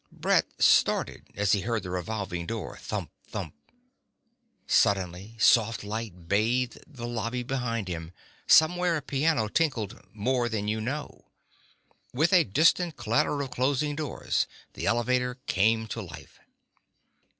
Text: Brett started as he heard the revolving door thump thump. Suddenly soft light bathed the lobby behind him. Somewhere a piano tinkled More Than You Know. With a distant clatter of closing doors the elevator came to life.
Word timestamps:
Brett 0.11 0.47
started 0.57 1.27
as 1.35 1.51
he 1.51 1.61
heard 1.61 1.83
the 1.83 1.91
revolving 1.91 2.47
door 2.47 2.75
thump 2.77 3.11
thump. 3.27 3.53
Suddenly 4.65 5.35
soft 5.37 5.83
light 5.83 6.27
bathed 6.27 6.79
the 6.87 7.05
lobby 7.07 7.43
behind 7.43 7.87
him. 7.87 8.11
Somewhere 8.47 8.97
a 8.97 9.03
piano 9.03 9.47
tinkled 9.47 10.01
More 10.11 10.49
Than 10.49 10.67
You 10.67 10.81
Know. 10.81 11.25
With 12.15 12.33
a 12.33 12.43
distant 12.43 12.95
clatter 12.97 13.43
of 13.43 13.51
closing 13.51 13.95
doors 13.95 14.47
the 14.73 14.87
elevator 14.87 15.35
came 15.45 15.85
to 15.89 16.01
life. 16.01 16.39